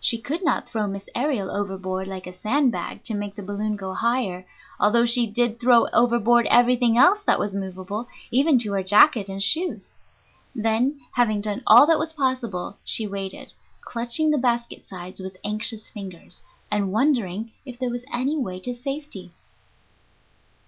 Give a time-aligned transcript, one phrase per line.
[0.00, 3.76] She could not throw Miss Aërial overboard like a sand bag to make the balloon
[3.76, 4.44] go higher,
[4.80, 9.40] although she did throw overboard everything else that was movable, even to her jacket and
[9.40, 9.92] shoes.
[10.56, 15.88] Then, having done all that was possible, she waited, clutching the basket sides with anxious
[15.88, 19.30] fingers, and wondering if there was any way to safety.